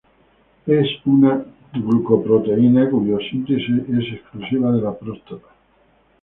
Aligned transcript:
Es 0.65 0.87
una 1.05 1.45
glucoproteína 1.73 2.89
cuya 2.89 3.19
síntesis 3.29 3.83
es 3.87 4.13
exclusiva 4.15 4.71
de 4.71 4.81
la 4.81 4.97
próstata. 4.97 5.47